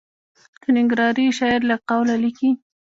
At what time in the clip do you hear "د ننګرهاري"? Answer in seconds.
0.61-1.25